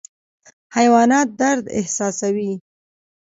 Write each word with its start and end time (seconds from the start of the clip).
حیوانات 0.75 1.27
درد 1.39 1.65
احساسوي 1.77 2.51